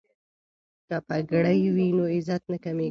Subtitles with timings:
[0.87, 2.79] که پګړۍ وي نو عزت نه کمیږي.